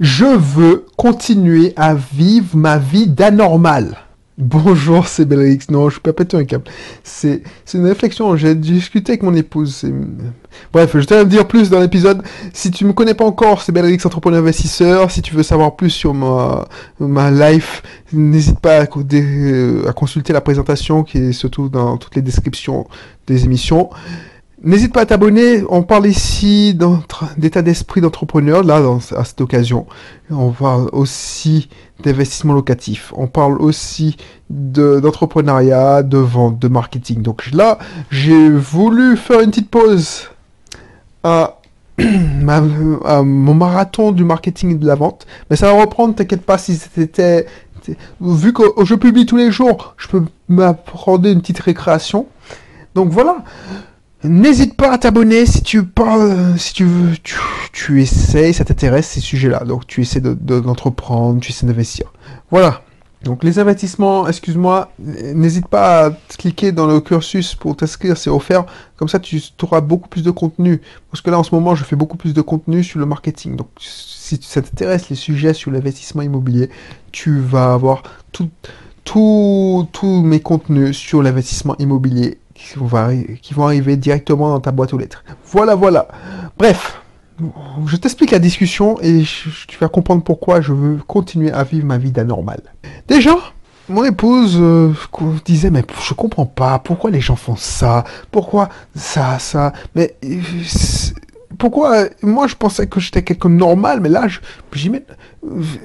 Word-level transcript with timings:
Je 0.00 0.24
veux 0.24 0.86
continuer 0.96 1.72
à 1.74 1.94
vivre 1.94 2.56
ma 2.56 2.78
vie 2.78 3.08
d'anormal. 3.08 3.96
Bonjour, 4.38 5.08
c'est 5.08 5.24
Belrix. 5.24 5.58
Non, 5.70 5.88
je 5.88 5.94
suis 5.94 6.00
pas 6.00 6.12
pété 6.12 6.36
un 6.36 6.44
câble. 6.44 6.62
C'est, 7.02 7.42
une 7.74 7.84
réflexion. 7.84 8.36
J'ai 8.36 8.54
discuté 8.54 9.12
avec 9.12 9.24
mon 9.24 9.34
épouse. 9.34 9.84
Bref, 10.72 10.90
je 10.92 10.98
vais 10.98 11.04
te 11.04 11.24
dire 11.24 11.48
plus 11.48 11.68
dans 11.68 11.80
l'épisode. 11.80 12.22
Si 12.52 12.70
tu 12.70 12.84
me 12.84 12.92
connais 12.92 13.14
pas 13.14 13.24
encore, 13.24 13.60
c'est 13.60 13.72
Belrix, 13.72 13.98
entrepreneur 14.04 14.38
investisseur. 14.40 15.10
Si 15.10 15.20
tu 15.20 15.34
veux 15.34 15.42
savoir 15.42 15.74
plus 15.74 15.90
sur 15.90 16.14
ma, 16.14 16.68
ma 17.00 17.32
life, 17.32 17.82
n'hésite 18.12 18.60
pas 18.60 18.82
à, 18.82 18.82
à 18.82 19.92
consulter 19.92 20.32
la 20.32 20.40
présentation 20.40 21.02
qui 21.02 21.18
est 21.18 21.32
surtout 21.32 21.68
dans 21.68 21.96
toutes 21.96 22.14
les 22.14 22.22
descriptions 22.22 22.86
des 23.26 23.44
émissions. 23.44 23.90
N'hésite 24.64 24.92
pas 24.92 25.02
à 25.02 25.06
t'abonner. 25.06 25.62
On 25.68 25.82
parle 25.82 26.08
ici 26.08 26.76
d'état 27.36 27.62
d'esprit 27.62 28.00
d'entrepreneur, 28.00 28.64
là, 28.64 28.82
à 29.16 29.24
cette 29.24 29.40
occasion. 29.40 29.86
On 30.30 30.50
parle 30.50 30.88
aussi 30.92 31.68
d'investissement 32.02 32.54
locatif. 32.54 33.12
On 33.16 33.28
parle 33.28 33.60
aussi 33.62 34.16
d'entrepreneuriat, 34.50 36.02
de, 36.02 36.18
vente, 36.18 36.58
de 36.58 36.66
marketing. 36.66 37.22
Donc 37.22 37.52
là, 37.52 37.78
j'ai 38.10 38.50
voulu 38.50 39.16
faire 39.16 39.40
une 39.40 39.50
petite 39.50 39.70
pause 39.70 40.28
à, 41.22 41.54
mon 43.22 43.54
marathon 43.54 44.10
du 44.10 44.24
marketing 44.24 44.72
et 44.72 44.74
de 44.74 44.86
la 44.86 44.96
vente. 44.96 45.26
Mais 45.50 45.56
ça 45.56 45.72
va 45.72 45.80
reprendre, 45.80 46.16
t'inquiète 46.16 46.42
pas, 46.42 46.58
si 46.58 46.74
c'était... 46.74 47.46
Vu 48.20 48.52
que 48.52 48.62
je 48.84 48.94
publie 48.96 49.24
tous 49.24 49.36
les 49.36 49.50
jours, 49.50 49.94
je 49.96 50.08
peux 50.08 50.24
m'apprendre 50.48 51.26
une 51.26 51.40
petite 51.40 51.60
récréation. 51.60 52.26
Donc 52.94 53.10
voilà. 53.10 53.44
N'hésite 54.24 54.74
pas 54.74 54.92
à 54.92 54.98
t'abonner 54.98 55.46
si 55.46 55.62
tu 55.62 55.84
parles, 55.84 56.58
si 56.58 56.72
tu 56.72 56.84
veux, 56.84 57.14
tu, 57.72 58.02
essayes, 58.02 58.52
ça 58.52 58.64
t'intéresse 58.64 59.08
ces 59.08 59.20
sujets-là. 59.20 59.64
Donc 59.64 59.86
tu 59.86 60.02
essaies 60.02 60.20
d'entreprendre, 60.20 61.40
tu 61.40 61.52
essaies 61.52 61.66
d'investir. 61.66 62.12
Voilà. 62.50 62.82
Donc 63.22 63.44
les 63.44 63.60
investissements, 63.60 64.26
excuse-moi, 64.26 64.92
n'hésite 64.98 65.68
pas 65.68 66.06
à 66.06 66.10
cliquer 66.36 66.72
dans 66.72 66.86
le 66.86 67.00
cursus 67.00 67.54
pour 67.54 67.76
t'inscrire, 67.76 68.16
c'est 68.16 68.30
offert. 68.30 68.64
Comme 68.96 69.08
ça, 69.08 69.20
tu 69.20 69.40
auras 69.62 69.80
beaucoup 69.80 70.08
plus 70.08 70.22
de 70.22 70.30
contenu. 70.32 70.80
Parce 71.10 71.20
que 71.20 71.30
là, 71.30 71.38
en 71.38 71.44
ce 71.44 71.54
moment, 71.54 71.76
je 71.76 71.84
fais 71.84 71.96
beaucoup 71.96 72.16
plus 72.16 72.34
de 72.34 72.40
contenu 72.40 72.82
sur 72.82 72.98
le 72.98 73.06
marketing. 73.06 73.54
Donc 73.54 73.68
si 73.78 74.40
ça 74.42 74.62
t'intéresse 74.62 75.10
les 75.10 75.16
sujets 75.16 75.54
sur 75.54 75.70
l'investissement 75.70 76.22
immobilier, 76.22 76.70
tu 77.12 77.38
vas 77.38 77.72
avoir 77.72 78.02
tous 78.32 78.50
mes 80.22 80.40
contenus 80.40 80.96
sur 80.96 81.22
l'investissement 81.22 81.76
immobilier 81.78 82.38
qui 82.58 83.54
vont, 83.54 83.66
arriver 83.66 83.96
directement 83.96 84.50
dans 84.50 84.60
ta 84.60 84.72
boîte 84.72 84.92
aux 84.92 84.98
lettres. 84.98 85.24
Voilà, 85.46 85.74
voilà. 85.74 86.08
Bref, 86.58 87.00
je 87.86 87.96
t'explique 87.96 88.32
la 88.32 88.38
discussion 88.38 88.98
et 89.00 89.22
tu 89.68 89.78
vas 89.78 89.88
comprendre 89.88 90.22
pourquoi 90.22 90.60
je 90.60 90.72
veux 90.72 90.98
continuer 91.06 91.52
à 91.52 91.62
vivre 91.62 91.86
ma 91.86 91.98
vie 91.98 92.10
d'anormal. 92.10 92.60
Déjà, 93.06 93.36
mon 93.88 94.04
épouse 94.04 94.58
euh, 94.60 94.92
disait 95.44 95.70
mais 95.70 95.84
je 96.02 96.14
comprends 96.14 96.46
pas 96.46 96.78
pourquoi 96.78 97.10
les 97.10 97.20
gens 97.20 97.36
font 97.36 97.56
ça, 97.56 98.04
pourquoi 98.30 98.68
ça, 98.94 99.38
ça, 99.38 99.72
mais 99.94 100.16
euh, 100.24 100.40
pourquoi 101.58 102.04
moi 102.22 102.46
je 102.48 102.56
pensais 102.56 102.86
que 102.86 103.00
j'étais 103.00 103.22
quelqu'un 103.22 103.48
de 103.50 103.54
normal, 103.54 104.00
mais 104.00 104.08
là 104.08 104.26
je, 104.28 104.90
mets 104.90 105.04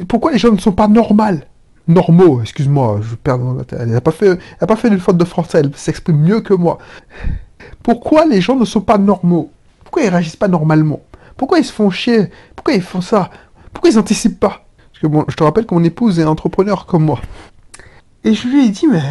pourquoi 0.08 0.32
les 0.32 0.38
gens 0.38 0.52
ne 0.52 0.58
sont 0.58 0.72
pas 0.72 0.88
normales 0.88 1.46
normaux, 1.88 2.42
excuse-moi, 2.42 3.00
je 3.02 3.16
perds 3.16 3.40
Elle 3.80 3.90
n'a 3.90 4.02
pas 4.02 4.12
fait, 4.12 4.40
elle 4.60 4.68
pas 4.68 4.76
fait 4.76 4.88
une 4.88 5.00
faute 5.00 5.18
de 5.18 5.26
français, 5.26 5.60
elle 5.60 5.76
s'exprime 5.76 6.18
mieux 6.18 6.42
que 6.42 6.54
moi. 6.54 6.78
Pourquoi 7.82 8.26
les 8.26 8.42
gens 8.42 8.56
ne 8.56 8.66
sont 8.66 8.82
pas 8.82 8.98
normaux? 8.98 9.52
Pourquoi 9.84 10.04
ils 10.04 10.10
réagissent 10.10 10.36
pas 10.36 10.48
normalement? 10.48 11.02
Pourquoi 11.38 11.60
ils 11.60 11.66
se 11.66 11.74
font 11.74 11.90
chier? 11.90 12.30
Pourquoi 12.56 12.74
ils 12.74 12.82
font 12.82 13.02
ça? 13.02 13.30
Pourquoi 13.74 13.90
ils 13.90 14.00
anticipent 14.00 14.40
pas? 14.40 14.66
Parce 14.92 15.02
que 15.02 15.08
bon, 15.08 15.26
je 15.28 15.36
te 15.36 15.44
rappelle 15.44 15.66
que 15.66 15.74
mon 15.76 15.84
épouse 15.84 16.20
est 16.20 16.24
entrepreneur 16.24 16.86
comme 16.86 17.06
moi. 17.06 17.20
Et 18.24 18.34
je 18.34 18.48
lui 18.48 18.66
ai 18.66 18.70
dit, 18.70 18.88
mais 18.88 19.04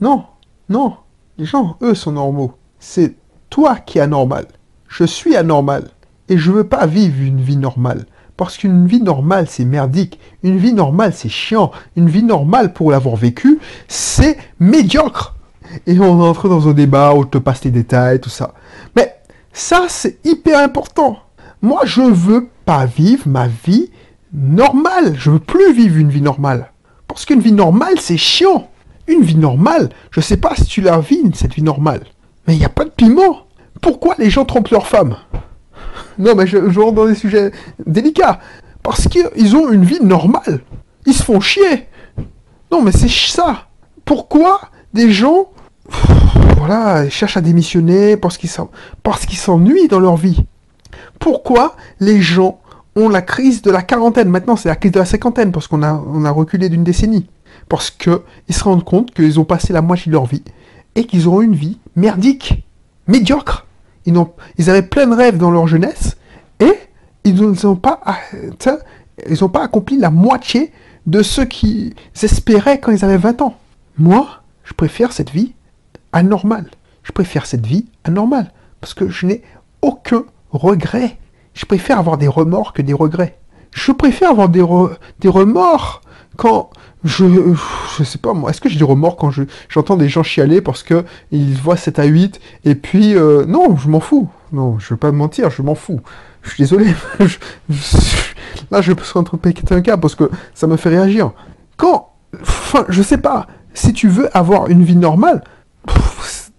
non, 0.00 0.24
non, 0.68 0.96
les 1.38 1.44
gens, 1.44 1.76
eux, 1.82 1.94
sont 1.94 2.12
normaux. 2.12 2.52
C'est 2.78 3.16
toi 3.50 3.76
qui 3.76 3.98
es 3.98 4.02
anormal. 4.02 4.46
Je 4.88 5.04
suis 5.04 5.34
anormal. 5.34 5.90
Et 6.28 6.38
je 6.38 6.52
veux 6.52 6.64
pas 6.64 6.86
vivre 6.86 7.20
une 7.20 7.40
vie 7.40 7.56
normale. 7.56 8.06
Parce 8.42 8.56
qu'une 8.56 8.88
vie 8.88 9.00
normale, 9.00 9.46
c'est 9.48 9.64
merdique. 9.64 10.18
Une 10.42 10.58
vie 10.58 10.72
normale, 10.72 11.12
c'est 11.14 11.28
chiant. 11.28 11.70
Une 11.94 12.08
vie 12.08 12.24
normale, 12.24 12.72
pour 12.72 12.90
l'avoir 12.90 13.14
vécu, 13.14 13.60
c'est 13.86 14.36
médiocre. 14.58 15.36
Et 15.86 15.96
on 16.00 16.20
entre 16.20 16.48
dans 16.48 16.66
un 16.66 16.72
débat 16.72 17.14
où 17.14 17.22
je 17.22 17.28
te 17.28 17.38
passe 17.38 17.62
les 17.62 17.70
détails, 17.70 18.20
tout 18.20 18.30
ça. 18.30 18.52
Mais 18.96 19.14
ça, 19.52 19.84
c'est 19.86 20.18
hyper 20.24 20.58
important. 20.58 21.18
Moi, 21.62 21.82
je 21.84 22.00
veux 22.00 22.48
pas 22.64 22.84
vivre 22.84 23.28
ma 23.28 23.46
vie 23.46 23.92
normale. 24.32 25.14
Je 25.16 25.30
veux 25.30 25.38
plus 25.38 25.72
vivre 25.72 25.98
une 25.98 26.10
vie 26.10 26.20
normale. 26.20 26.72
Parce 27.06 27.24
qu'une 27.24 27.38
vie 27.38 27.52
normale, 27.52 28.00
c'est 28.00 28.16
chiant. 28.16 28.68
Une 29.06 29.22
vie 29.22 29.36
normale, 29.36 29.90
je 30.10 30.20
sais 30.20 30.36
pas 30.36 30.56
si 30.56 30.64
tu 30.64 30.80
la 30.80 30.98
vis, 30.98 31.22
cette 31.34 31.54
vie 31.54 31.62
normale. 31.62 32.02
Mais 32.48 32.56
il 32.56 32.58
n'y 32.58 32.64
a 32.64 32.68
pas 32.68 32.84
de 32.86 32.90
piment. 32.90 33.46
Pourquoi 33.80 34.16
les 34.18 34.30
gens 34.30 34.44
trompent 34.44 34.70
leurs 34.70 34.88
femmes? 34.88 35.14
Non, 36.18 36.34
mais 36.34 36.46
je, 36.46 36.58
rentre 36.58 36.94
dans 36.94 37.06
des 37.06 37.14
sujets 37.14 37.52
délicats. 37.86 38.40
Parce 38.82 39.08
qu'ils 39.08 39.56
ont 39.56 39.70
une 39.70 39.84
vie 39.84 40.02
normale. 40.02 40.60
Ils 41.06 41.14
se 41.14 41.22
font 41.22 41.40
chier. 41.40 41.88
Non, 42.70 42.82
mais 42.82 42.92
c'est 42.92 43.08
ça. 43.08 43.66
Pourquoi 44.04 44.60
des 44.92 45.12
gens, 45.12 45.48
voilà, 46.58 47.08
cherchent 47.08 47.36
à 47.36 47.40
démissionner 47.40 48.16
parce 48.16 48.36
qu'ils 48.38 49.38
s'ennuient 49.38 49.88
dans 49.88 50.00
leur 50.00 50.16
vie? 50.16 50.44
Pourquoi 51.18 51.76
les 52.00 52.20
gens 52.20 52.60
ont 52.96 53.08
la 53.08 53.22
crise 53.22 53.62
de 53.62 53.70
la 53.70 53.82
quarantaine? 53.82 54.28
Maintenant, 54.28 54.56
c'est 54.56 54.68
la 54.68 54.76
crise 54.76 54.92
de 54.92 54.98
la 54.98 55.04
cinquantaine 55.04 55.52
parce 55.52 55.68
qu'on 55.68 55.82
a, 55.82 55.90
a 55.90 56.30
reculé 56.30 56.68
d'une 56.68 56.84
décennie. 56.84 57.28
Parce 57.68 57.90
qu'ils 57.90 58.20
se 58.50 58.64
rendent 58.64 58.84
compte 58.84 59.12
qu'ils 59.14 59.38
ont 59.38 59.44
passé 59.44 59.72
la 59.72 59.82
moitié 59.82 60.10
de 60.10 60.14
leur 60.14 60.26
vie 60.26 60.42
et 60.94 61.04
qu'ils 61.04 61.28
auront 61.28 61.42
une 61.42 61.54
vie 61.54 61.78
merdique, 61.96 62.64
médiocre. 63.06 63.66
Ils, 64.06 64.70
avaient 64.70 64.82
plein 64.82 65.06
de 65.06 65.14
rêves 65.14 65.38
dans 65.38 65.50
leur 65.50 65.66
jeunesse 65.66 66.16
et 66.60 66.74
ils 67.24 67.40
n'ont 67.40 67.76
pas, 67.76 68.00
pas 69.52 69.62
accompli 69.62 69.98
la 69.98 70.10
moitié 70.10 70.72
de 71.06 71.22
ce 71.22 71.40
qu'ils 71.42 71.94
espéraient 72.20 72.80
quand 72.80 72.92
ils 72.92 73.04
avaient 73.04 73.16
20 73.16 73.42
ans. 73.42 73.56
Moi, 73.98 74.42
je 74.64 74.72
préfère 74.74 75.12
cette 75.12 75.30
vie 75.30 75.54
anormale. 76.12 76.66
Je 77.02 77.12
préfère 77.12 77.46
cette 77.46 77.66
vie 77.66 77.86
anormale 78.04 78.52
parce 78.80 78.94
que 78.94 79.08
je 79.08 79.26
n'ai 79.26 79.42
aucun 79.82 80.24
regret. 80.50 81.18
Je 81.54 81.66
préfère 81.66 81.98
avoir 81.98 82.18
des 82.18 82.28
remords 82.28 82.72
que 82.72 82.82
des 82.82 82.92
regrets. 82.92 83.38
Je 83.72 83.92
préfère 83.92 84.30
avoir 84.30 84.48
des, 84.48 84.64
des 85.20 85.28
remords 85.28 86.02
quand 86.36 86.70
je, 87.04 87.24
je 87.98 88.04
sais 88.04 88.18
pas 88.18 88.32
moi, 88.32 88.50
est-ce 88.50 88.60
que 88.60 88.68
j'ai 88.68 88.76
du 88.76 88.84
remords 88.84 89.16
quand 89.16 89.30
je, 89.30 89.42
j'entends 89.68 89.96
des 89.96 90.08
gens 90.08 90.22
chialer 90.22 90.60
parce 90.60 90.82
que 90.82 91.04
ils 91.30 91.54
voient 91.54 91.76
7 91.76 91.98
à 91.98 92.04
8 92.04 92.40
et 92.64 92.74
puis 92.74 93.16
euh, 93.16 93.44
non, 93.44 93.76
je 93.76 93.88
m'en 93.88 94.00
fous. 94.00 94.28
Non, 94.52 94.78
je 94.78 94.90
veux 94.90 94.98
pas 94.98 95.10
me 95.10 95.16
mentir, 95.16 95.50
je 95.50 95.62
m'en 95.62 95.74
fous. 95.74 96.00
Je 96.42 96.50
suis 96.50 96.62
désolé. 96.62 96.94
là, 98.70 98.80
je 98.80 98.92
suis 98.92 99.18
en 99.18 99.24
train 99.24 99.36
de 99.36 99.42
péter 99.42 99.74
un 99.74 99.80
câble 99.80 100.00
parce 100.00 100.14
que 100.14 100.30
ça 100.54 100.66
me 100.66 100.76
fait 100.76 100.90
réagir. 100.90 101.32
Quand, 101.76 102.12
enfin, 102.40 102.84
je 102.88 103.02
sais 103.02 103.18
pas, 103.18 103.46
si 103.74 103.92
tu 103.92 104.08
veux 104.08 104.34
avoir 104.36 104.68
une 104.68 104.84
vie 104.84 104.96
normale, 104.96 105.42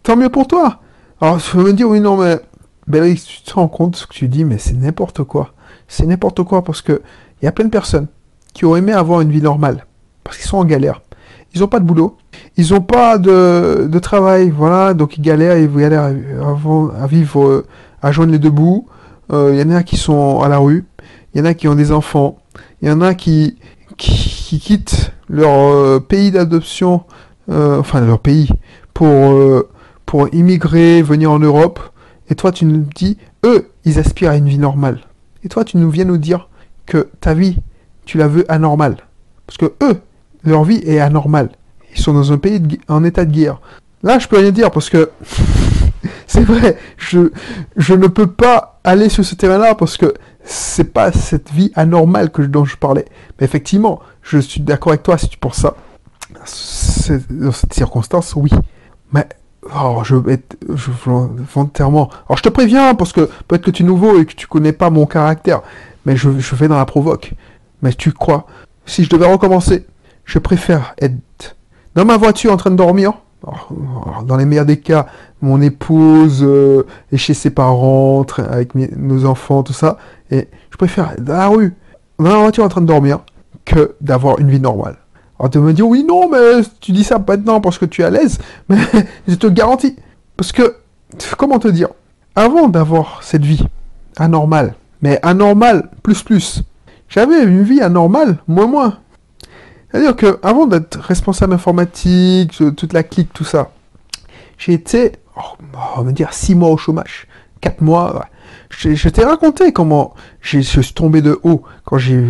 tant 0.01 0.15
mieux 0.15 0.29
pour 0.29 0.47
toi. 0.47 0.79
Alors, 1.21 1.41
tu 1.41 1.55
vas 1.57 1.63
me 1.63 1.73
dire, 1.73 1.87
oui, 1.87 1.99
non, 1.99 2.17
mais, 2.17 2.39
ben, 2.87 3.15
tu 3.15 3.41
te 3.43 3.53
rends 3.53 3.67
compte 3.67 3.95
ce 3.95 4.07
que 4.07 4.13
tu 4.13 4.27
dis, 4.27 4.43
mais 4.43 4.57
c'est 4.57 4.73
n'importe 4.73 5.23
quoi. 5.23 5.53
C'est 5.93 6.07
n'importe 6.07 6.41
quoi 6.41 6.63
parce 6.63 6.81
que 6.81 7.03
il 7.39 7.45
y 7.45 7.47
a 7.47 7.51
plein 7.51 7.65
de 7.65 7.69
personnes 7.69 8.07
qui 8.55 8.65
ont 8.65 8.75
aimé 8.75 8.93
avoir 8.93 9.21
une 9.21 9.29
vie 9.29 9.43
normale 9.43 9.85
parce 10.23 10.37
qu'ils 10.37 10.47
sont 10.47 10.57
en 10.57 10.65
galère. 10.65 11.03
Ils 11.53 11.61
n'ont 11.61 11.67
pas 11.67 11.79
de 11.79 11.85
boulot, 11.85 12.17
ils 12.57 12.73
n'ont 12.73 12.81
pas 12.81 13.19
de, 13.19 13.99
travail, 13.99 14.49
voilà, 14.49 14.95
donc 14.95 15.19
ils 15.19 15.21
galèrent, 15.21 15.59
ils 15.59 15.71
galèrent 15.71 16.11
à, 16.41 17.03
à 17.03 17.05
vivre, 17.05 17.65
à 18.01 18.11
joindre 18.11 18.31
les 18.31 18.39
deux 18.39 18.49
bouts. 18.49 18.87
Euh, 19.31 19.51
il 19.53 19.59
y 19.59 19.63
en 19.63 19.75
a 19.75 19.83
qui 19.83 19.97
sont 19.97 20.41
à 20.41 20.47
la 20.47 20.57
rue, 20.57 20.83
il 21.35 21.37
y 21.37 21.41
en 21.43 21.45
a 21.45 21.53
qui 21.53 21.67
ont 21.67 21.75
des 21.75 21.91
enfants, 21.91 22.39
il 22.81 22.87
y 22.87 22.91
en 22.91 23.01
a 23.01 23.13
qui, 23.13 23.59
qui, 23.95 24.59
quittent 24.59 25.11
leur 25.29 25.51
euh, 25.51 25.99
pays 25.99 26.31
d'adoption, 26.31 27.03
euh, 27.51 27.79
enfin 27.79 28.01
leur 28.01 28.17
pays, 28.17 28.49
pour, 28.95 29.63
pour 30.07 30.33
immigrer, 30.33 31.03
venir 31.03 31.29
en 31.29 31.39
Europe. 31.39 31.79
Et 32.31 32.35
toi, 32.35 32.51
tu 32.51 32.65
nous 32.65 32.83
dis, 32.95 33.19
eux, 33.45 33.69
ils 33.85 33.99
aspirent 33.99 34.31
à 34.31 34.37
une 34.37 34.49
vie 34.49 34.57
normale. 34.57 35.01
Et 35.43 35.49
toi, 35.49 35.63
tu 35.63 35.77
nous 35.77 35.89
viens 35.89 36.05
nous 36.05 36.17
dire 36.17 36.49
que 36.85 37.09
ta 37.19 37.33
vie, 37.33 37.57
tu 38.05 38.17
la 38.17 38.27
veux 38.27 38.49
anormale. 38.51 38.97
Parce 39.45 39.57
que 39.57 39.73
eux, 39.83 39.99
leur 40.43 40.63
vie 40.63 40.81
est 40.85 40.99
anormale. 40.99 41.49
Ils 41.95 42.01
sont 42.01 42.13
dans 42.13 42.31
un 42.31 42.37
pays 42.37 42.61
en 42.87 43.03
état 43.03 43.25
de 43.25 43.31
guerre. 43.31 43.61
Là, 44.01 44.19
je 44.19 44.27
peux 44.27 44.37
rien 44.37 44.51
dire 44.51 44.71
parce 44.71 44.89
que 44.89 45.11
c'est 46.27 46.43
vrai, 46.43 46.77
je, 46.97 47.31
je 47.77 47.93
ne 47.93 48.07
peux 48.07 48.27
pas 48.27 48.79
aller 48.83 49.09
sur 49.09 49.23
ce 49.23 49.35
terrain-là 49.35 49.75
parce 49.75 49.97
que 49.97 50.13
c'est 50.43 50.91
pas 50.91 51.11
cette 51.11 51.51
vie 51.51 51.71
anormale 51.75 52.29
dont 52.29 52.65
je 52.65 52.75
parlais. 52.75 53.05
Mais 53.39 53.45
effectivement, 53.45 54.01
je 54.21 54.39
suis 54.39 54.61
d'accord 54.61 54.91
avec 54.91 55.03
toi 55.03 55.17
si 55.17 55.29
tu 55.29 55.37
penses 55.37 55.57
ça. 55.57 55.75
Dans 57.29 57.51
cette 57.51 57.73
circonstance, 57.73 58.33
oui. 58.35 58.51
Mais 59.13 59.27
oh, 59.75 60.01
je 60.03 60.15
vais 60.15 60.39
je, 60.73 60.91
volontairement. 61.53 62.09
Alors 62.27 62.37
je 62.37 62.43
te 62.43 62.49
préviens 62.49 62.95
parce 62.95 63.13
que 63.13 63.29
peut-être 63.47 63.63
que 63.63 63.71
tu 63.71 63.83
es 63.83 63.85
nouveau 63.85 64.19
et 64.19 64.25
que 64.25 64.33
tu 64.33 64.47
connais 64.47 64.73
pas 64.73 64.89
mon 64.89 65.05
caractère, 65.05 65.61
mais 66.05 66.15
je, 66.15 66.39
je 66.39 66.55
vais 66.55 66.67
dans 66.67 66.77
la 66.77 66.85
provoque. 66.85 67.33
Mais 67.81 67.93
tu 67.93 68.11
crois, 68.11 68.45
si 68.85 69.03
je 69.03 69.09
devais 69.09 69.31
recommencer, 69.31 69.85
je 70.25 70.39
préfère 70.39 70.95
être 70.99 71.55
dans 71.95 72.05
ma 72.05 72.17
voiture 72.17 72.51
en 72.53 72.57
train 72.57 72.71
de 72.71 72.75
dormir. 72.75 73.13
Dans 74.25 74.37
les 74.37 74.45
meilleurs 74.45 74.65
des 74.65 74.79
cas, 74.79 75.07
mon 75.41 75.61
épouse 75.61 76.41
euh, 76.43 76.85
est 77.11 77.17
chez 77.17 77.33
ses 77.33 77.49
parents, 77.49 78.25
avec 78.37 78.73
nos 78.73 79.25
enfants, 79.25 79.63
tout 79.63 79.73
ça. 79.73 79.97
Et 80.31 80.47
je 80.69 80.77
préfère 80.77 81.11
être 81.11 81.23
dans 81.23 81.33
la 81.33 81.47
rue, 81.49 81.75
dans 82.19 82.29
la 82.29 82.37
voiture 82.37 82.63
en 82.63 82.69
train 82.69 82.79
de 82.79 82.85
dormir, 82.85 83.19
que 83.65 83.95
d'avoir 83.99 84.39
une 84.39 84.49
vie 84.49 84.61
normale. 84.61 84.95
Alors 85.39 85.49
tu 85.49 85.59
me 85.59 85.73
dire, 85.73 85.87
oui, 85.87 86.03
non, 86.03 86.29
mais 86.29 86.61
tu 86.79 86.91
dis 86.91 87.03
ça 87.03 87.19
maintenant 87.25 87.59
parce 87.59 87.77
que 87.77 87.85
tu 87.85 88.01
es 88.01 88.05
à 88.05 88.09
l'aise. 88.09 88.37
Mais 88.69 88.77
je 89.27 89.35
te 89.35 89.47
garantis. 89.47 89.95
Parce 90.37 90.51
que, 90.51 90.75
comment 91.37 91.59
te 91.59 91.67
dire 91.67 91.89
Avant 92.35 92.67
d'avoir 92.67 93.21
cette 93.23 93.43
vie 93.43 93.63
anormale, 94.17 94.75
mais 95.01 95.19
anormale 95.23 95.89
plus 96.01 96.23
plus, 96.23 96.63
j'avais 97.09 97.43
une 97.43 97.63
vie 97.63 97.81
anormale 97.81 98.37
moins 98.47 98.67
moins. 98.67 98.99
C'est-à-dire 99.91 100.15
que 100.15 100.39
avant 100.41 100.65
d'être 100.65 100.99
responsable 100.99 101.53
informatique, 101.53 102.63
toute 102.75 102.93
la 102.93 103.03
clique, 103.03 103.31
tout 103.33 103.43
ça, 103.43 103.71
j'ai 104.57 104.73
été, 104.73 105.13
oh, 105.37 105.41
on 105.97 106.01
va 106.01 106.11
dire, 106.11 106.33
six 106.33 106.55
mois 106.55 106.69
au 106.69 106.77
chômage, 106.77 107.27
quatre 107.61 107.81
mois. 107.81 108.27
Je, 108.69 109.09
t'ai 109.09 109.23
raconté 109.23 109.71
comment 109.71 110.15
je 110.41 110.59
suis 110.59 110.93
tombé 110.93 111.21
de 111.21 111.39
haut 111.43 111.61
quand 111.85 111.99
j'ai, 111.99 112.23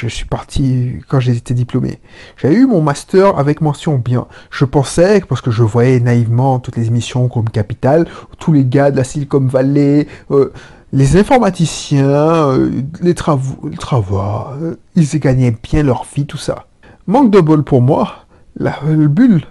je 0.00 0.08
suis 0.08 0.26
parti, 0.26 0.96
quand 1.08 1.20
été 1.20 1.54
diplômé. 1.54 2.00
J'ai 2.36 2.52
eu 2.52 2.66
mon 2.66 2.82
master 2.82 3.38
avec 3.38 3.60
mention 3.60 3.96
bien. 3.98 4.26
Je 4.50 4.64
pensais, 4.64 5.22
parce 5.28 5.40
que 5.40 5.50
je 5.50 5.62
voyais 5.62 6.00
naïvement 6.00 6.58
toutes 6.58 6.76
les 6.76 6.88
émissions 6.88 7.28
comme 7.28 7.48
Capital, 7.48 8.06
tous 8.38 8.52
les 8.52 8.64
gars 8.64 8.90
de 8.90 8.96
la 8.96 9.04
Silicon 9.04 9.40
Valley, 9.40 10.06
euh, 10.30 10.52
les 10.92 11.16
informaticiens, 11.16 12.06
euh, 12.06 12.70
les 13.00 13.14
travaux, 13.14 13.68
les 13.68 13.76
travaux 13.76 14.18
euh, 14.18 14.76
ils 14.94 15.18
gagnaient 15.18 15.56
bien 15.62 15.82
leur 15.82 16.04
vie, 16.14 16.26
tout 16.26 16.38
ça. 16.38 16.66
Manque 17.06 17.30
de 17.30 17.40
bol 17.40 17.62
pour 17.62 17.82
moi, 17.82 18.26
la, 18.56 18.78
le 18.86 19.08
bulle, 19.08 19.42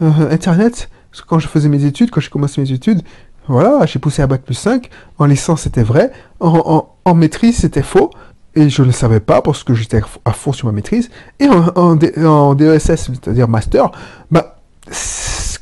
Internet, 0.00 0.90
quand 1.28 1.38
je 1.38 1.48
faisais 1.48 1.68
mes 1.68 1.84
études, 1.84 2.10
quand 2.10 2.20
j'ai 2.20 2.28
commencé 2.28 2.60
mes 2.60 2.72
études, 2.72 3.02
voilà, 3.46 3.84
j'ai 3.86 3.98
poussé 3.98 4.22
à 4.22 4.26
Bac 4.26 4.42
plus 4.42 4.54
5, 4.54 4.88
en 5.18 5.26
licence 5.26 5.62
c'était 5.62 5.82
vrai, 5.82 6.12
en, 6.40 7.14
maîtrise 7.14 7.58
c'était 7.58 7.82
faux, 7.82 8.10
et 8.56 8.68
je 8.68 8.82
ne 8.82 8.92
savais 8.92 9.20
pas 9.20 9.42
parce 9.42 9.64
que 9.64 9.74
j'étais 9.74 10.00
à 10.24 10.32
fond 10.32 10.52
sur 10.52 10.66
ma 10.66 10.72
maîtrise, 10.72 11.10
et 11.40 11.48
en, 11.48 11.94
DESS, 11.96 12.90
e 12.90 12.96
c'est-à-dire 12.96 13.48
master, 13.48 13.90
bah, 14.30 14.56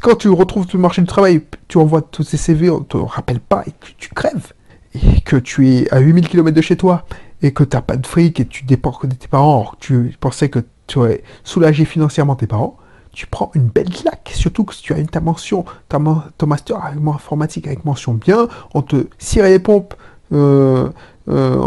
quand 0.01 0.17
tu 0.17 0.29
retrouves 0.29 0.67
tout 0.67 0.77
le 0.77 0.83
marché 0.83 1.01
du 1.01 1.07
travail, 1.07 1.43
tu 1.69 1.79
envoies 1.79 2.03
tous 2.03 2.25
ces 2.25 2.37
CV, 2.37 2.71
on 2.71 2.81
te 2.81 2.97
rappelle 2.97 3.41
pas, 3.41 3.63
et 3.67 3.71
que 3.71 3.87
tu 3.99 4.09
crèves, 4.11 4.53
et 4.95 5.21
que 5.21 5.37
tu 5.37 5.69
es 5.69 5.93
à 5.93 6.01
8000 6.01 6.29
km 6.29 6.55
de 6.55 6.61
chez 6.61 6.77
toi, 6.77 7.05
et 7.41 7.53
que 7.53 7.65
tu 7.65 7.77
n'as 7.77 7.83
pas 7.83 7.97
de 7.97 8.07
fric, 8.07 8.41
et 8.41 8.47
tu 8.47 8.65
dépends 8.65 8.99
de 9.05 9.15
tes 9.15 9.29
parents, 9.29 9.61
alors 9.61 9.79
que 9.79 9.87
tu 9.87 10.17
pensais 10.21 10.49
que 10.49 10.61
tu 10.87 10.99
aurais 10.99 11.23
soulagé 11.45 11.85
financièrement 11.85 12.37
tes 12.37 12.47
parents, 12.47 12.77
tu 13.13 13.27
prends 13.27 13.51
une 13.55 13.69
belle 13.69 13.91
claque. 13.91 14.33
Surtout 14.35 14.65
que 14.65 14.75
si 14.75 14.83
tu 14.83 14.95
as 14.95 14.99
une 14.99 15.07
ta 15.07 15.21
mention, 15.21 15.65
ta, 15.89 15.99
ton 16.39 16.47
master 16.47 16.85
avec 16.85 16.99
informatique 17.07 17.67
avec 17.67 17.85
mention 17.85 18.15
bien, 18.15 18.49
on 18.75 18.83
te 18.83 19.07
cirait 19.19 19.51
les 19.51 19.59
pompes, 19.59 19.95
euh, 20.33 20.89
euh, 21.29 21.61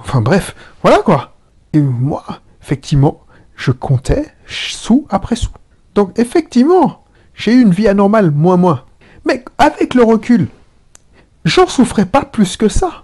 enfin 0.00 0.20
bref, 0.20 0.54
voilà 0.82 0.98
quoi. 0.98 1.36
Et 1.72 1.80
moi, 1.80 2.24
effectivement, 2.62 3.20
je 3.56 3.70
comptais 3.70 4.26
sous 4.46 5.06
après 5.10 5.36
sous. 5.36 5.50
Donc 5.94 6.18
effectivement, 6.18 7.04
j'ai 7.34 7.52
eu 7.52 7.62
une 7.62 7.70
vie 7.70 7.88
anormale, 7.88 8.30
moins 8.30 8.56
moins. 8.56 8.84
Mais 9.26 9.44
avec 9.58 9.94
le 9.94 10.02
recul, 10.02 10.48
j'en 11.44 11.66
souffrais 11.66 12.06
pas 12.06 12.24
plus 12.24 12.56
que 12.56 12.68
ça. 12.68 13.02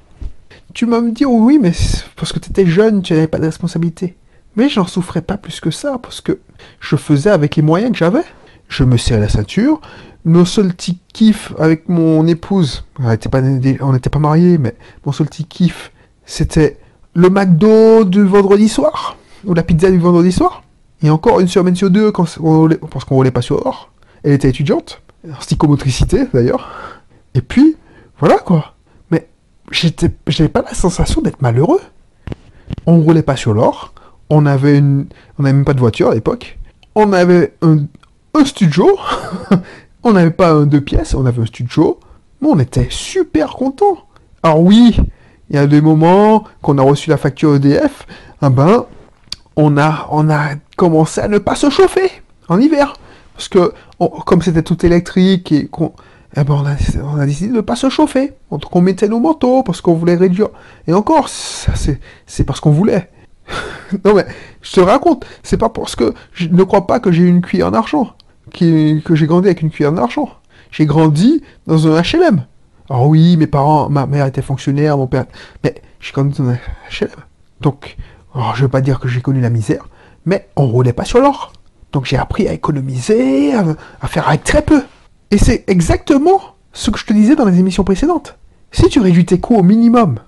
Tu 0.73 0.87
vas 0.87 1.01
me 1.01 1.11
dire, 1.11 1.31
oui, 1.31 1.59
mais 1.61 1.73
parce 2.15 2.33
que 2.33 2.39
tu 2.39 2.51
étais 2.51 2.67
jeune, 2.67 3.03
tu 3.03 3.13
n'avais 3.13 3.27
pas 3.27 3.39
de 3.39 3.45
responsabilité. 3.45 4.17
Mais 4.57 4.69
j'en 4.69 4.87
souffrais 4.87 5.23
pas 5.23 5.37
plus 5.37 5.61
que 5.61 5.71
ça, 5.71 5.99
parce 5.99 6.21
que 6.21 6.39
je 6.81 6.97
faisais 6.97 7.31
avec 7.31 7.57
les 7.57 7.63
moyens 7.63 7.93
que 7.93 7.99
j'avais. 7.99 8.23
Je 8.71 8.85
me 8.85 8.97
serrais 8.97 9.21
la 9.21 9.29
ceinture. 9.29 9.81
Nos 10.25 10.45
seuls 10.45 10.69
petits 10.69 10.99
kiffs 11.13 11.53
avec 11.59 11.89
mon 11.89 12.27
épouse, 12.27 12.85
on 12.99 13.09
n'était 13.11 13.29
pas, 13.29 14.19
mariés, 14.19 14.59
mais 14.59 14.77
mon 15.05 15.13
seul 15.13 15.27
petit 15.27 15.45
kiff, 15.45 15.93
c'était 16.25 16.79
le 17.15 17.31
McDo 17.31 18.05
du 18.05 18.23
vendredi 18.23 18.69
soir, 18.69 19.17
ou 19.45 19.55
la 19.55 19.65
pizza 19.65 19.91
du 19.91 19.99
vendredi 19.99 20.31
soir. 20.31 20.63
Et 21.03 21.11
encore 21.11 21.41
une 21.41 21.49
semaine 21.49 21.75
sur 21.75 21.91
deux, 21.91 22.13
quand 22.13 22.27
on 22.41 22.69
parce 22.91 23.05
qu'on 23.05 23.17
roulait 23.17 23.33
pas 23.33 23.43
sur 23.43 23.67
or. 23.67 23.91
Elle 24.23 24.33
était 24.33 24.49
étudiante, 24.49 25.03
en 25.29 25.39
psychomotricité 25.39 26.27
d'ailleurs. 26.33 26.71
Et 27.35 27.41
puis, 27.41 27.77
voilà 28.21 28.39
quoi. 28.39 28.75
Mais 29.11 29.27
j'avais 29.73 30.49
pas 30.49 30.63
la 30.63 30.75
sensation 30.75 31.23
d'être 31.23 31.43
malheureux. 31.43 31.81
On 32.87 33.01
roulait 33.01 33.23
pas 33.23 33.37
sur 33.37 33.53
l'or, 33.53 33.95
on 34.29 34.47
avait 34.47 34.79
on 34.79 35.43
n'avait 35.43 35.55
même 35.55 35.65
pas 35.65 35.75
de 35.75 35.81
voiture 35.81 36.11
à 36.11 36.15
l'époque. 36.15 36.59
On 36.95 37.13
avait 37.13 37.55
un, 37.63 37.87
studio. 38.45 38.99
on 40.03 40.13
n'avait 40.13 40.31
pas 40.31 40.53
un 40.53 40.67
deux 40.67 40.81
pièces, 40.81 41.15
on 41.15 41.27
avait 41.27 41.43
un 41.43 41.47
studio. 41.47 41.99
Mais 42.41 42.49
on 42.51 42.59
était 42.59 42.89
super 42.91 43.51
content. 43.51 43.99
Alors 44.43 44.63
oui, 44.63 44.97
il 45.51 45.57
y 45.57 45.59
a 45.59 45.67
des 45.67 45.81
moments 45.81 46.45
qu'on 46.63 46.79
a 46.79 46.83
reçu 46.83 47.11
la 47.11 47.17
facture 47.17 47.55
EDF, 47.57 48.07
ah 48.41 48.51
ben, 48.51 48.87
on 49.57 49.77
a, 49.77 50.07
on 50.11 50.31
a 50.31 50.55
commencé 50.77 51.21
à 51.21 51.29
ne 51.29 51.39
pas 51.39 51.55
se 51.55 51.69
chauffer 51.69 52.11
en 52.49 52.59
hiver. 52.59 52.95
Parce 53.35 53.49
que, 53.49 53.73
comme 54.27 54.43
c'était 54.43 54.63
tout 54.63 54.85
électrique 54.87 55.53
et 55.53 55.67
qu'on, 55.67 55.93
eh 56.37 56.45
ben 56.45 56.55
on, 56.55 57.19
a, 57.19 57.27
décidé 57.27 57.51
de 57.51 57.57
ne 57.57 57.61
pas 57.61 57.77
se 57.77 57.89
chauffer. 57.89 58.35
Donc 58.51 58.75
on 58.75 58.81
mettait 58.81 59.09
nos 59.09 59.21
manteaux 59.21 59.63
parce 59.63 59.81
qu'on 59.81 59.95
voulait 59.95 60.17
réduire. 60.17 60.49
Et 60.87 60.93
encore, 60.93 61.29
c'est 61.29 62.45
parce 62.45 62.61
qu'on 62.61 62.71
voulait. 62.71 63.11
non 64.05 64.15
mais, 64.15 64.27
je 64.63 64.73
te 64.73 64.81
raconte, 64.81 65.27
c'est 65.43 65.57
pas 65.57 65.69
parce 65.69 65.97
que 65.97 66.15
je 66.33 66.49
ne 66.49 66.63
crois 66.63 66.87
pas 66.87 67.01
que 67.01 67.11
j'ai 67.11 67.23
une 67.23 67.41
cuillère 67.41 67.69
en 67.69 67.75
argent, 67.75 68.15
que 68.53 69.15
j'ai 69.15 69.27
grandi 69.27 69.49
avec 69.49 69.63
une 69.63 69.71
cuillère 69.71 69.93
en 69.93 69.97
argent. 69.97 70.31
J'ai 70.71 70.87
grandi 70.87 71.43
dans 71.67 71.89
un 71.89 72.01
HLM. 72.01 72.45
Alors 72.89 73.09
oui, 73.09 73.37
mes 73.37 73.47
parents, 73.47 73.89
ma 73.89 74.07
mère 74.07 74.27
était 74.27 74.43
fonctionnaire, 74.43 74.97
mon 74.97 75.07
père... 75.07 75.25
Mais 75.65 75.83
j'ai 76.01 76.13
grandi 76.13 76.41
dans 76.41 76.49
un 76.49 76.59
HLM. 76.91 77.11
Donc, 77.61 77.97
alors, 78.35 78.55
je 78.55 78.63
veux 78.63 78.69
pas 78.69 78.81
dire 78.81 79.01
que 79.01 79.09
j'ai 79.09 79.21
connu 79.21 79.41
la 79.41 79.51
misère, 79.51 79.89
mais 80.25 80.49
on 80.57 80.67
roulait 80.67 80.93
pas 80.93 81.05
sur 81.05 81.21
l'or. 81.21 81.53
Donc 81.93 82.05
j'ai 82.05 82.17
appris 82.17 82.47
à 82.47 82.53
économiser, 82.53 83.53
à, 83.55 84.07
faire 84.07 84.29
avec 84.29 84.45
très 84.45 84.63
peu. 84.63 84.83
Et 85.31 85.39
c'est 85.39 85.65
exactement 85.69 86.41
ce 86.73 86.91
que 86.91 86.99
je 86.99 87.07
te 87.07 87.13
disais 87.13 87.35
dans 87.35 87.45
les 87.45 87.59
émissions 87.59 87.85
précédentes. 87.85 88.37
Si 88.71 88.89
tu 88.89 89.01
réduis 89.01 89.25
tes 89.25 89.41
coûts 89.41 89.57
au 89.57 89.63
minimum, 89.65 90.21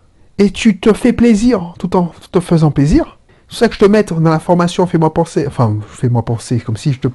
et 0.43 0.51
tu 0.51 0.79
te 0.79 0.93
fais 0.93 1.13
plaisir 1.13 1.75
tout 1.79 1.95
en 1.95 2.11
te 2.33 2.41
faisant 2.41 2.73
plaisir. 2.73 3.19
C'est 3.49 3.59
ça 3.59 3.69
que 3.69 3.75
je 3.75 3.79
te 3.79 3.85
mets 3.85 4.03
dans 4.03 4.19
la 4.19 4.41
formation 4.41 4.87
Fais-moi 4.87 5.15
penser. 5.15 5.45
Enfin, 5.47 5.77
fais-moi 5.87 6.25
penser 6.25 6.59
comme 6.59 6.77
si 6.77 6.93
je 6.93 6.99
te 6.99 7.09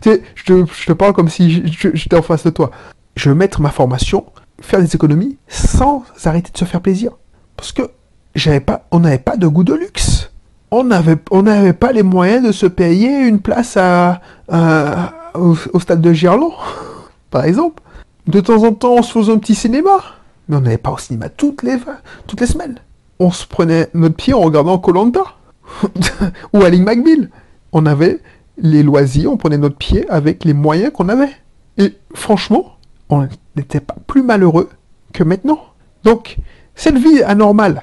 sais, 0.00 0.22
je 0.34 0.64
te, 0.64 0.92
parle 0.92 1.12
comme 1.12 1.28
si 1.28 1.62
j'étais 1.94 2.16
en 2.16 2.22
face 2.22 2.42
de 2.44 2.50
toi. 2.50 2.72
Je 3.14 3.28
vais 3.28 3.36
mettre 3.36 3.60
ma 3.60 3.70
formation, 3.70 4.24
faire 4.60 4.80
des 4.80 4.92
économies 4.94 5.38
sans 5.46 6.02
arrêter 6.24 6.50
de 6.52 6.58
se 6.58 6.64
faire 6.64 6.80
plaisir. 6.80 7.12
Parce 7.56 7.70
que 7.70 7.82
j'avais 8.34 8.60
pas, 8.60 8.86
on 8.90 9.00
n'avait 9.00 9.18
pas 9.18 9.36
de 9.36 9.46
goût 9.46 9.64
de 9.64 9.74
luxe. 9.74 10.30
On 10.72 10.82
n'avait 10.82 11.72
pas 11.74 11.92
les 11.92 12.02
moyens 12.02 12.44
de 12.44 12.50
se 12.50 12.66
payer 12.66 13.28
une 13.28 13.40
place 13.40 13.78
au, 15.34 15.54
stade 15.78 16.00
de 16.00 16.12
Gerland, 16.12 16.52
par 17.30 17.44
exemple. 17.44 17.80
De 18.26 18.40
temps 18.40 18.64
en 18.64 18.72
temps, 18.72 18.94
on 18.94 19.02
se 19.02 19.12
faisait 19.12 19.32
un 19.32 19.38
petit 19.38 19.54
cinéma. 19.54 20.00
Mais 20.48 20.56
on 20.56 20.60
n'allait 20.60 20.78
pas 20.78 20.90
au 20.90 20.98
cinéma 20.98 21.28
toutes 21.28 21.62
les, 21.62 21.76
toutes 22.26 22.40
les 22.40 22.46
semaines. 22.46 22.78
On 23.18 23.30
se 23.30 23.46
prenait 23.46 23.88
notre 23.94 24.16
pied 24.16 24.34
en 24.34 24.40
regardant 24.40 24.78
Colanta 24.78 25.24
ou 26.52 26.62
Ali 26.62 26.80
McBeal. 26.80 27.30
On 27.72 27.86
avait 27.86 28.20
les 28.58 28.82
loisirs, 28.82 29.32
on 29.32 29.36
prenait 29.36 29.58
notre 29.58 29.76
pied 29.76 30.08
avec 30.10 30.44
les 30.44 30.54
moyens 30.54 30.92
qu'on 30.92 31.08
avait. 31.08 31.32
Et 31.78 31.96
franchement, 32.14 32.76
on 33.08 33.28
n'était 33.56 33.80
pas 33.80 33.96
plus 34.06 34.22
malheureux 34.22 34.70
que 35.12 35.24
maintenant. 35.24 35.60
Donc, 36.04 36.38
cette 36.74 36.98
vie 36.98 37.22
anormale, 37.22 37.82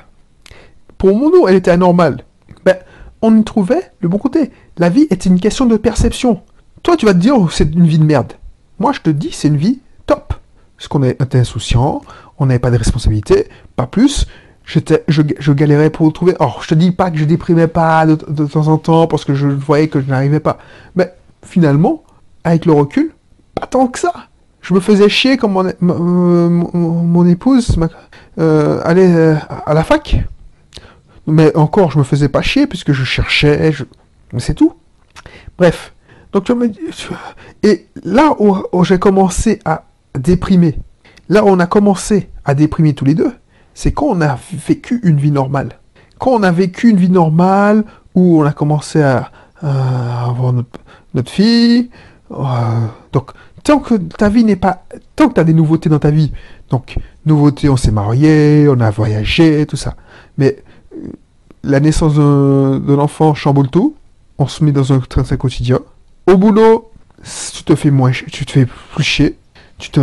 pour 0.98 1.16
mon 1.16 1.30
nous, 1.30 1.48
elle 1.48 1.56
était 1.56 1.72
anormale. 1.72 2.24
Ben, 2.66 2.78
on 3.22 3.38
y 3.38 3.44
trouvait 3.44 3.92
le 4.02 4.10
bon 4.10 4.18
côté. 4.18 4.52
La 4.78 4.90
vie 4.90 5.08
est 5.10 5.26
une 5.26 5.40
question 5.40 5.66
de 5.66 5.78
perception. 5.78 6.42
Toi, 6.84 6.98
tu 6.98 7.06
vas 7.06 7.14
te 7.14 7.20
dire, 7.20 7.36
oh, 7.38 7.50
c'est 7.50 7.74
une 7.74 7.86
vie 7.86 8.00
de 8.00 8.04
merde. 8.04 8.34
Moi, 8.80 8.94
je 8.94 9.02
te 9.02 9.10
dis, 9.10 9.32
c'est 9.32 9.48
une 9.48 9.58
vie 9.58 9.80
top. 10.06 10.34
Parce 10.78 10.88
qu'on 10.88 11.04
était 11.04 11.40
insouciant, 11.40 12.02
on 12.40 12.46
n'avait 12.46 12.60
pas 12.60 12.72
de 12.72 12.78
responsabilité, 12.78 13.48
pas 13.76 13.88
plus. 13.88 14.26
J'étais, 14.66 15.04
je, 15.08 15.22
je, 15.40 15.52
galérais 15.52 15.90
pour 15.90 16.12
trouver. 16.14 16.36
Or, 16.40 16.62
je 16.62 16.70
te 16.70 16.76
dis 16.76 16.92
pas 16.92 17.10
que 17.10 17.18
je 17.18 17.26
déprimais 17.26 17.68
pas 17.68 18.06
de, 18.06 18.46
temps 18.46 18.68
en 18.68 18.78
temps 18.78 19.08
parce 19.08 19.26
que 19.26 19.34
je 19.34 19.48
voyais 19.48 19.88
que 19.88 20.00
je 20.00 20.08
n'arrivais 20.08 20.40
pas. 20.40 20.60
Mais 20.96 21.12
finalement, 21.44 22.04
avec 22.44 22.66
le 22.66 22.74
recul, 22.74 23.12
pas 23.56 23.66
tant 23.66 23.88
que 23.88 23.98
ça. 23.98 24.14
Je 24.62 24.74
me 24.74 24.80
faisais 24.80 25.10
chier 25.10 25.38
quand 25.38 25.48
mon, 25.50 25.74
mon, 25.82 27.26
épouse 27.26 27.80
euh, 28.38 28.82
allait 28.84 29.12
euh, 29.16 29.36
à 29.66 29.74
la 29.74 29.84
fac. 29.84 30.18
Mais 31.26 31.56
encore, 31.56 31.92
je 31.92 31.98
me 31.98 32.04
faisais 32.04 32.30
pas 32.30 32.42
chier 32.42 32.68
puisque 32.68 32.92
je 32.92 33.04
cherchais. 33.04 33.72
Mais 34.34 34.40
c'est 34.40 34.54
tout. 34.54 34.74
Bref. 35.58 35.94
Donc, 36.32 36.46
je 36.48 36.54
me... 36.54 36.70
Et 37.64 37.88
là 38.04 38.36
où 38.40 38.84
j'ai 38.84 39.00
commencé 39.00 39.60
à 39.66 39.86
déprimer, 40.16 40.78
Là, 41.30 41.44
on 41.46 41.60
a 41.60 41.68
commencé 41.68 42.30
à 42.44 42.56
déprimer 42.56 42.94
tous 42.94 43.06
les 43.06 43.14
deux. 43.14 43.32
C'est 43.74 43.92
quand 43.92 44.08
on 44.08 44.22
a 44.22 44.38
vécu 44.68 45.00
une 45.04 45.18
vie 45.18 45.32
normale. 45.32 45.80
Quand 46.18 46.32
on 46.32 46.44
a 46.44 46.52
vécu 46.52 46.90
une 46.90 46.98
vie 46.98 47.10
normale, 47.10 47.86
où 48.16 48.42
on 48.42 48.46
a 48.46 48.52
commencé 48.52 49.02
à, 49.02 49.32
avoir 49.62 50.54
notre, 50.54 51.32
fille. 51.32 51.90
Euh, 52.32 52.36
donc, 53.14 53.32
tant 53.64 53.80
que 53.80 53.96
ta 53.96 54.30
vie 54.30 54.44
n'est 54.44 54.56
pas, 54.56 54.86
tant 55.16 55.30
que 55.30 55.34
tu 55.36 55.40
as 55.40 55.44
des 55.44 55.54
nouveautés 55.54 55.90
dans 55.90 56.00
ta 56.00 56.12
vie, 56.12 56.32
donc, 56.70 56.98
nouveautés, 57.26 57.70
on 57.70 57.78
s'est 57.78 57.92
marié, 57.92 58.68
on 58.70 58.80
a 58.80 58.90
voyagé, 58.90 59.66
tout 59.66 59.78
ça. 59.78 59.96
Mais 60.38 60.58
euh, 60.94 61.10
la 61.64 61.80
naissance 61.80 62.16
d'un 62.16 63.00
enfant 63.00 63.34
chamboule 63.34 63.70
tout. 63.70 63.96
On 64.38 64.48
se 64.48 64.64
met 64.64 64.72
dans 64.72 64.94
un 64.94 65.00
train 65.00 65.24
de 65.24 65.36
quotidien. 65.36 65.80
Au 66.26 66.38
boulot, 66.38 66.92
tu 67.54 67.64
te 67.64 67.76
fais 67.76 67.92
moins, 67.92 68.12
tu 68.12 68.46
te 68.46 68.52
fais 68.52 68.66
plus 68.94 69.04
chier. 69.04 69.38
Tu 69.78 69.90
te, 69.90 70.00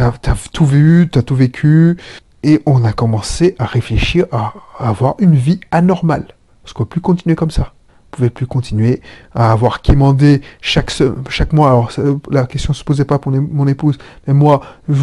as, 0.00 0.12
tout 0.52 0.66
vu, 0.66 1.08
tu 1.10 1.18
as 1.18 1.22
tout 1.22 1.36
vécu. 1.36 1.96
Et 2.42 2.60
on 2.66 2.84
a 2.84 2.92
commencé 2.92 3.54
à 3.58 3.64
réfléchir 3.64 4.26
à, 4.30 4.52
avoir 4.78 5.14
une 5.18 5.34
vie 5.34 5.60
anormale. 5.70 6.26
Parce 6.62 6.72
qu'on 6.72 6.82
ne 6.82 6.86
peut 6.86 6.94
plus 6.94 7.00
continuer 7.00 7.34
comme 7.34 7.50
ça. 7.50 7.72
On 8.12 8.16
pouvait 8.16 8.30
plus 8.30 8.46
continuer 8.46 9.00
à 9.34 9.50
avoir 9.50 9.82
quémandé 9.82 10.42
chaque, 10.60 10.92
chaque 11.30 11.52
mois. 11.52 11.68
Alors, 11.68 11.90
la 12.30 12.46
question 12.46 12.72
ne 12.72 12.76
se 12.76 12.84
posait 12.84 13.04
pas 13.04 13.18
pour 13.18 13.32
mon 13.32 13.66
épouse, 13.66 13.98
mais 14.26 14.34
moi, 14.34 14.60
il 14.88 14.94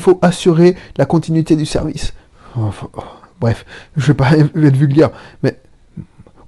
faut 0.00 0.18
assurer 0.20 0.76
la 0.96 1.06
continuité 1.06 1.56
du 1.56 1.66
service. 1.66 2.12
bref, 3.40 3.64
je 3.96 4.02
ne 4.02 4.06
vais 4.08 4.14
pas 4.14 4.32
être 4.32 4.76
vulgaire, 4.76 5.10
mais 5.42 5.58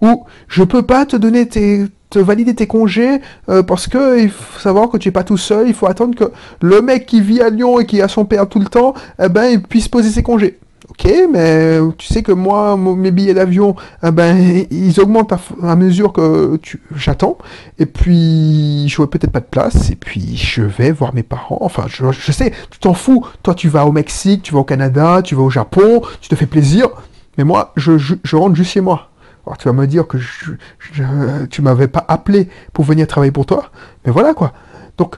ou 0.03 0.27
je 0.49 0.63
peux 0.63 0.83
pas 0.83 1.07
te 1.07 1.17
donner 1.17 1.49
tes, 1.49 1.87
te 2.11 2.19
valider 2.19 2.55
tes 2.55 2.67
congés 2.67 3.21
euh, 3.49 3.63
parce 3.63 3.89
que 3.89 4.21
il 4.21 4.31
faut 4.31 4.61
savoir 4.61 4.89
que 4.89 4.97
tu 4.97 5.09
es 5.09 5.13
pas 5.13 5.25
tout 5.25 5.37
seul, 5.37 5.69
il 5.69 5.75
faut 5.75 5.87
attendre 5.87 6.15
que 6.17 6.31
le 6.61 6.81
mec 6.81 7.07
qui 7.07 7.21
vit 7.21 7.41
à 7.41 7.51
Lyon 7.51 7.81
et 7.81 7.87
qui 7.87 8.01
a 8.01 8.09
son 8.09 8.25
père 8.25 8.49
tout 8.49 8.61
le 8.61 8.67
temps, 8.67 8.95
eh 9.23 9.29
ben, 9.29 9.47
il 9.47 9.63
puisse 9.63 9.89
poser 9.89 10.11
ses 10.11 10.23
congés. 10.23 10.59
Ok, 10.89 11.11
mais 11.33 11.79
tu 11.99 12.07
sais 12.07 12.23
que 12.23 12.31
moi, 12.31 12.77
mes 12.77 13.11
billets 13.11 13.35
d'avion, 13.35 13.75
eh 14.05 14.11
ben, 14.13 14.65
ils 14.71 15.01
augmentent 15.01 15.33
à, 15.63 15.77
mesure 15.77 16.13
que 16.13 16.61
j'attends. 16.95 17.39
Et 17.79 17.87
puis, 17.87 18.89
je 18.89 18.97
n'aurai 18.97 19.11
peut-être 19.11 19.33
pas 19.33 19.41
de 19.41 19.47
place. 19.47 19.91
Et 19.91 19.97
puis, 19.97 20.37
je 20.37 20.63
vais 20.63 20.93
voir 20.93 21.13
mes 21.13 21.25
parents. 21.25 21.59
Enfin, 21.61 21.87
je, 21.89 22.33
sais, 22.33 22.53
tu 22.71 22.79
t'en 22.79 22.95
fous. 22.95 23.27
Toi, 23.43 23.55
tu 23.55 23.69
vas 23.69 23.85
au 23.85 23.93
Mexique, 23.93 24.43
tu 24.43 24.55
vas 24.55 24.61
au 24.61 24.65
Canada, 24.65 25.23
tu 25.23 25.35
vas 25.35 25.43
au 25.43 25.51
Japon, 25.51 26.03
tu 26.21 26.29
te 26.29 26.37
fais 26.37 26.47
plaisir. 26.47 26.89
Mais 27.37 27.45
moi, 27.45 27.73
je 27.77 28.37
rentre 28.37 28.55
juste 28.55 28.71
chez 28.71 28.81
moi. 28.81 29.11
Alors 29.47 29.59
tu 29.59 29.69
vas 29.69 29.75
me 29.75 29.87
dire 29.87 30.07
que 30.07 30.19
je, 30.19 30.53
je, 30.79 31.45
tu 31.47 31.63
m'avais 31.63 31.89
pas 31.89 32.05
appelé 32.09 32.49
pour 32.73 32.85
venir 32.85 33.07
travailler 33.07 33.33
pour 33.33 33.47
toi, 33.47 33.71
mais 34.05 34.13
voilà 34.13 34.35
quoi. 34.35 34.53
Donc, 34.99 35.17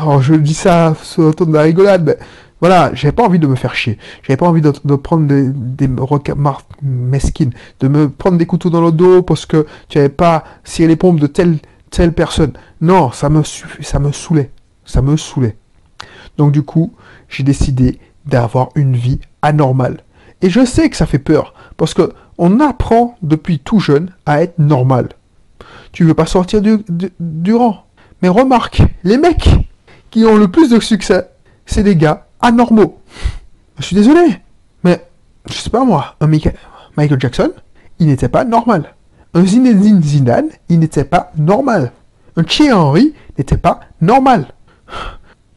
alors 0.00 0.22
je 0.22 0.34
dis 0.34 0.54
ça 0.54 0.94
sur 1.02 1.24
le 1.24 1.34
ton 1.34 1.44
de 1.44 1.52
la 1.52 1.62
rigolade, 1.62 2.04
mais 2.04 2.18
voilà, 2.60 2.90
j'avais 2.94 3.12
pas 3.12 3.24
envie 3.24 3.38
de 3.38 3.46
me 3.46 3.54
faire 3.54 3.74
chier. 3.74 3.98
J'avais 4.22 4.38
pas 4.38 4.46
envie 4.46 4.62
de, 4.62 4.70
prendre 4.96 5.26
des, 5.26 5.50
des 5.50 5.88
mesquines, 6.82 7.52
de 7.80 7.88
me 7.88 8.08
prendre 8.08 8.38
des 8.38 8.46
couteaux 8.46 8.70
dans 8.70 8.80
le 8.80 8.92
dos 8.92 9.22
parce 9.22 9.44
que 9.44 9.66
tu 9.88 9.98
n'avais 9.98 10.08
pas 10.08 10.44
ciré 10.64 10.88
les 10.88 10.96
pompes 10.96 11.20
de 11.20 11.26
telle, 11.26 11.58
telle 11.90 12.12
personne. 12.12 12.52
Non, 12.80 13.12
ça 13.12 13.28
me, 13.28 13.42
ça 13.42 13.98
me 13.98 14.10
saoulait. 14.12 14.50
Ça 14.86 15.02
me 15.02 15.16
saoulait. 15.16 15.56
Donc 16.38 16.52
du 16.52 16.62
coup, 16.62 16.94
j'ai 17.28 17.42
décidé 17.42 17.98
d'avoir 18.24 18.70
une 18.74 18.96
vie 18.96 19.20
anormale. 19.42 19.98
Et 20.40 20.48
je 20.48 20.64
sais 20.64 20.88
que 20.88 20.96
ça 20.96 21.06
fait 21.06 21.18
peur, 21.18 21.54
parce 21.76 21.94
que 21.94 22.12
on 22.38 22.60
apprend 22.60 23.16
depuis 23.22 23.58
tout 23.58 23.80
jeune 23.80 24.10
à 24.26 24.42
être 24.42 24.58
normal. 24.58 25.08
Tu 25.92 26.04
veux 26.04 26.14
pas 26.14 26.26
sortir 26.26 26.60
du, 26.60 27.54
rang. 27.54 27.84
Mais 28.22 28.28
remarque, 28.28 28.82
les 29.04 29.18
mecs 29.18 29.48
qui 30.10 30.24
ont 30.24 30.36
le 30.36 30.48
plus 30.48 30.70
de 30.70 30.80
succès, 30.80 31.28
c'est 31.64 31.82
des 31.82 31.96
gars 31.96 32.26
anormaux. 32.40 33.00
Je 33.78 33.84
suis 33.84 33.96
désolé, 33.96 34.40
mais 34.84 35.04
je 35.48 35.54
sais 35.54 35.70
pas 35.70 35.84
moi, 35.84 36.16
un 36.20 36.26
Michael 36.26 37.20
Jackson, 37.20 37.52
il 37.98 38.06
n'était 38.06 38.28
pas 38.28 38.44
normal. 38.44 38.94
Un 39.34 39.44
Zinedine 39.44 40.02
Zidane, 40.02 40.48
il 40.68 40.78
n'était 40.78 41.04
pas 41.04 41.32
normal. 41.36 41.92
Un 42.36 42.44
Thierry 42.44 42.72
Henry 42.72 43.14
n'était 43.36 43.58
pas 43.58 43.80
normal. 44.00 44.46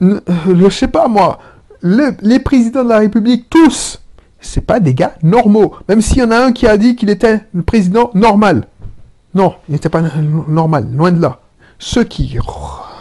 Je 0.02 0.70
sais 0.70 0.88
pas 0.88 1.08
moi, 1.08 1.40
les 1.82 2.40
présidents 2.40 2.84
de 2.84 2.90
la 2.90 3.00
République, 3.00 3.50
tous, 3.50 3.99
c'est 4.42 4.66
pas 4.66 4.80
des 4.80 4.94
gars 4.94 5.16
normaux. 5.24 5.76
Même 5.88 6.02
s'il 6.02 6.20
y 6.20 6.24
en 6.24 6.32
a 6.32 6.38
un 6.38 6.52
qui 6.52 6.68
a 6.68 6.78
dit 6.78 6.96
qu'il 6.96 7.10
était 7.10 7.42
le 7.54 7.64
président 7.64 8.12
normal. 8.14 8.68
Non, 9.34 9.56
il 9.68 9.74
n'était 9.74 9.90
pas 9.90 10.02
normal, 10.02 10.88
loin 10.94 11.12
de 11.12 11.22
là. 11.22 11.40
Ceux 11.78 12.04
qui 12.04 12.38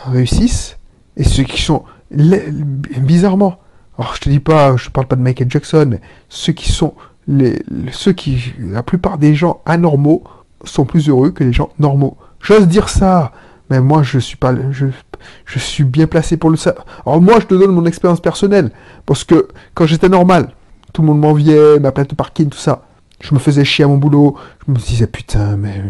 réussissent 0.07 0.79
et 1.17 1.25
ceux 1.25 1.43
qui 1.43 1.63
sont 1.63 1.85
bizarrement, 2.11 3.59
alors 3.99 4.15
je 4.15 4.21
te 4.21 4.29
dis 4.29 4.41
pas, 4.41 4.77
je 4.77 4.91
parle 4.91 5.07
pas 5.07 5.17
de 5.17 5.23
Michael 5.23 5.51
Jackson, 5.51 5.87
mais 5.91 6.01
ceux 6.29 6.53
qui 6.53 6.71
sont 6.71 6.95
les, 7.27 7.63
ceux 7.93 8.13
qui, 8.13 8.53
la 8.59 8.83
plupart 8.83 9.19
des 9.19 9.35
gens 9.35 9.61
anormaux 9.67 10.23
sont 10.65 10.85
plus 10.85 11.09
heureux 11.09 11.31
que 11.31 11.45
les 11.45 11.53
gens 11.53 11.71
normaux. 11.79 12.17
J'ose 12.41 12.69
dire 12.69 12.89
ça, 12.89 13.33
mais 13.71 13.81
moi 13.81 14.03
je 14.03 14.19
suis 14.19 14.37
pas, 14.37 14.55
je, 14.71 14.87
je 15.45 15.59
suis 15.59 15.85
bien 15.85 16.07
placé 16.07 16.37
pour 16.37 16.51
le 16.51 16.57
savoir. 16.57 16.87
Alors 17.05 17.21
moi 17.21 17.41
je 17.41 17.47
te 17.47 17.55
donne 17.55 17.73
mon 17.73 17.85
expérience 17.85 18.21
personnelle, 18.21 18.71
parce 19.05 19.25
que 19.25 19.49
quand 19.75 19.87
j'étais 19.87 20.09
normal, 20.09 20.51
tout 20.93 21.03
le 21.03 21.09
monde 21.09 21.21
m'enviait, 21.21 21.79
ma 21.81 21.93
place 21.93 22.09
de 22.09 22.15
parking, 22.15 22.49
tout 22.49 22.59
ça. 22.59 22.83
Je 23.21 23.35
me 23.35 23.39
faisais 23.39 23.65
chier 23.65 23.85
à 23.85 23.89
mon 23.89 23.97
boulot. 23.97 24.37
Je 24.67 24.73
me 24.73 24.77
disais, 24.77 25.07
putain, 25.07 25.57
mais. 25.57 25.83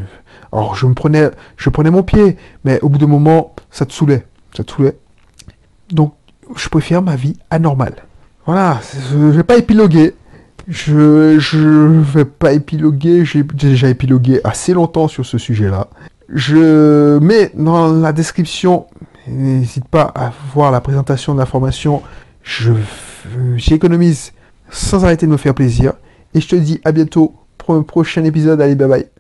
Alors, 0.53 0.75
je 0.75 0.87
me 0.87 0.95
prenais, 0.95 1.31
je 1.57 1.69
prenais 1.69 1.91
mon 1.91 2.03
pied, 2.03 2.37
mais 2.65 2.81
au 2.81 2.89
bout 2.89 2.99
d'un 2.99 3.07
moment, 3.07 3.55
ça 3.71 3.85
te 3.85 3.93
saoulait. 3.93 4.27
Ça 4.57 4.65
te 4.65 4.73
saoulait. 4.73 4.97
Donc, 5.91 6.15
je 6.57 6.69
préfère 6.69 7.03
ma 7.03 7.17
vie 7.17 7.37
anormale. 7.51 7.97
Voilà, 8.47 8.81
je 9.11 9.19
vais 9.19 9.43
pas 9.43 9.59
épiloguer. 9.59 10.15
Je, 10.67 11.39
je 11.39 11.59
vais 11.59 12.25
pas 12.25 12.53
épiloguer. 12.53 13.25
J'ai 13.27 13.43
déjà 13.43 13.89
épilogué 13.89 14.41
assez 14.45 14.73
longtemps 14.73 15.09
sur 15.09 15.27
ce 15.27 15.37
sujet-là. 15.37 15.89
Je 16.33 17.19
mets 17.19 17.51
dans 17.55 17.93
la 17.93 18.13
description, 18.13 18.87
n'hésite 19.27 19.89
pas 19.89 20.13
à 20.15 20.33
voir 20.55 20.71
la 20.71 20.81
présentation 20.81 21.35
de 21.35 21.39
la 21.39 21.47
formation. 21.47 22.03
Je, 22.43 22.73
j'économise 23.57 24.33
sans 24.71 25.05
arrêter 25.05 25.27
de 25.27 25.33
me 25.33 25.37
faire 25.37 25.55
plaisir. 25.55 25.95
Et 26.35 26.41
je 26.41 26.49
te 26.49 26.57
dis 26.57 26.81
à 26.85 26.93
bientôt 26.93 27.35
pour 27.57 27.75
un 27.75 27.83
prochain 27.83 28.25
épisode. 28.25 28.61
Allez, 28.61 28.75
bye 28.75 28.89
bye. 28.89 29.18